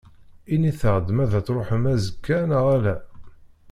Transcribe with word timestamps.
Init-aɣ-d 0.53 1.07
ma 1.15 1.21
ad 1.23 1.29
d-truḥem 1.33 1.83
azekka 1.93 2.37
neɣ 2.49 2.65
ala. 2.75 2.95